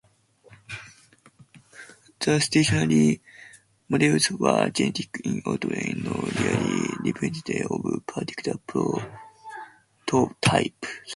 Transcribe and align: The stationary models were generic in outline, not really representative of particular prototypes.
The 2.21 2.39
stationary 2.41 3.21
models 3.87 4.31
were 4.31 4.67
generic 4.71 5.21
in 5.23 5.43
outline, 5.45 6.01
not 6.03 6.39
really 6.39 6.87
representative 7.05 7.67
of 7.69 7.83
particular 8.07 8.57
prototypes. 8.65 10.87